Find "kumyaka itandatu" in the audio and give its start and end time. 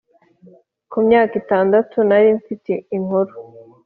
0.91-1.95